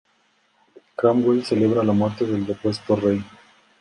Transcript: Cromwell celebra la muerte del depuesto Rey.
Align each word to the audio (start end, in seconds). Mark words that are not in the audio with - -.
Cromwell 0.95 1.43
celebra 1.45 1.83
la 1.83 1.93
muerte 1.93 2.25
del 2.25 2.43
depuesto 2.43 2.95
Rey. 2.95 3.23